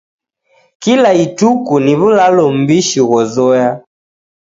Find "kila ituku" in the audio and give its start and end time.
0.83-1.73